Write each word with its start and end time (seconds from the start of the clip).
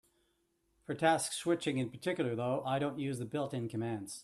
For 0.87 0.95
task 0.95 1.31
switching 1.31 1.77
in 1.77 1.91
particular, 1.91 2.35
though, 2.35 2.63
I 2.65 2.79
don't 2.79 2.97
use 2.97 3.19
the 3.19 3.25
built-in 3.25 3.69
commands. 3.69 4.19